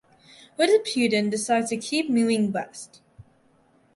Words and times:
What 0.55 0.67
if 0.69 0.83
Putin 0.85 1.29
decides 1.29 1.69
to 1.69 1.77
keep 1.77 2.09
moving 2.09 2.51
west? 2.51 3.01